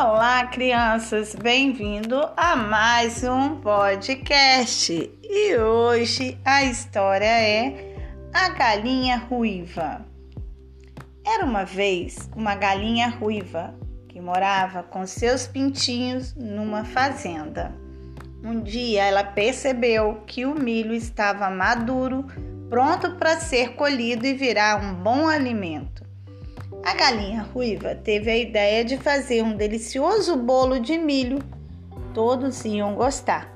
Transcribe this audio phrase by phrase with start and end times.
[0.00, 4.92] Olá, crianças, bem-vindo a mais um podcast.
[5.24, 7.96] E hoje a história é
[8.32, 10.06] A Galinha Ruiva.
[11.26, 13.74] Era uma vez uma galinha ruiva
[14.08, 17.74] que morava com seus pintinhos numa fazenda.
[18.44, 22.24] Um dia ela percebeu que o milho estava maduro,
[22.70, 26.07] pronto para ser colhido e virar um bom alimento.
[26.84, 31.38] A galinha ruiva teve a ideia de fazer um delicioso bolo de milho.
[32.14, 33.52] Todos iam gostar.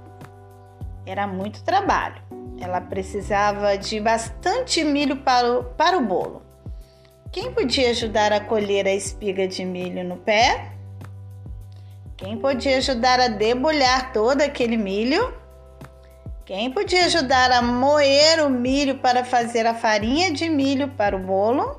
[1.06, 2.22] Era muito trabalho.
[2.60, 6.42] Ela precisava de bastante milho para o, para o bolo.
[7.32, 10.72] Quem podia ajudar a colher a espiga de milho no pé?
[12.16, 15.34] Quem podia ajudar a debulhar todo aquele milho?
[16.44, 21.20] Quem podia ajudar a moer o milho para fazer a farinha de milho para o
[21.20, 21.78] bolo?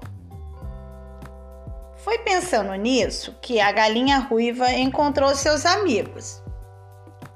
[2.03, 6.43] Foi pensando nisso que a galinha ruiva encontrou seus amigos.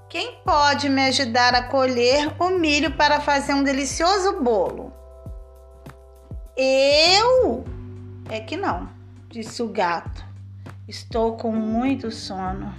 [0.10, 4.92] Quem pode me ajudar a colher o milho para fazer um delicioso bolo?
[6.58, 7.64] Eu?
[8.30, 8.90] É que não,
[9.30, 10.26] disse o gato.
[10.86, 12.76] Estou com muito sono.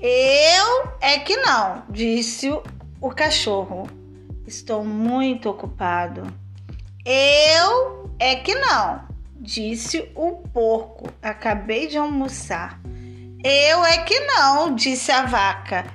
[0.00, 2.50] Eu é que não, disse
[3.00, 3.88] o cachorro.
[4.44, 6.22] Estou muito ocupado.
[7.04, 9.06] Eu é que não,
[9.40, 11.08] disse o porco.
[11.22, 12.80] Acabei de almoçar.
[13.44, 15.86] Eu é que não, disse a vaca.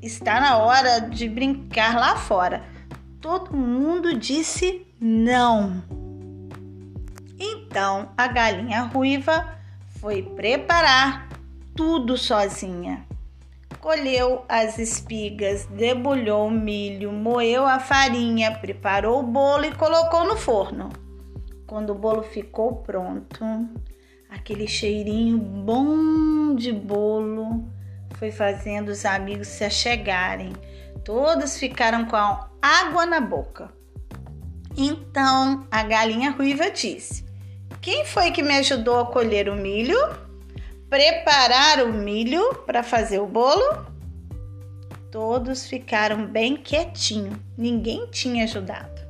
[0.00, 2.64] Está na hora de brincar lá fora.
[3.20, 5.82] Todo mundo disse não.
[7.38, 9.56] Então a galinha ruiva
[10.00, 11.28] foi preparar
[11.74, 13.06] tudo sozinha.
[13.80, 20.36] Colheu as espigas, debulhou o milho, moeu a farinha, preparou o bolo e colocou no
[20.36, 20.88] forno.
[21.66, 23.44] Quando o bolo ficou pronto,
[24.28, 27.70] aquele cheirinho bom de bolo
[28.18, 30.52] foi fazendo os amigos se achegarem.
[31.04, 32.16] Todos ficaram com
[32.60, 33.72] água na boca.
[34.76, 37.24] Então a galinha ruiva disse:
[37.80, 39.98] Quem foi que me ajudou a colher o milho?
[40.88, 43.86] Preparar o milho para fazer o bolo?
[45.10, 49.02] Todos ficaram bem quietinhos, ninguém tinha ajudado.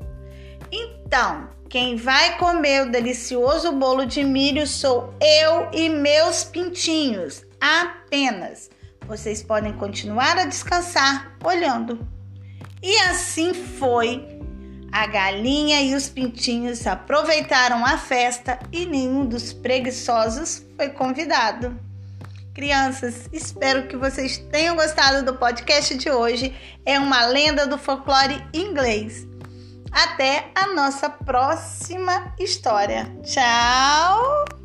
[0.71, 8.69] Então, quem vai comer o delicioso bolo de milho sou eu e meus pintinhos, apenas.
[9.07, 12.07] Vocês podem continuar a descansar olhando.
[12.83, 14.23] E assim foi.
[14.93, 21.75] A galinha e os pintinhos aproveitaram a festa e nenhum dos preguiçosos foi convidado.
[22.55, 26.55] Crianças, espero que vocês tenham gostado do podcast de hoje.
[26.85, 29.27] É uma lenda do folclore inglês.
[29.93, 33.15] Até a nossa próxima história.
[33.23, 34.62] Tchau!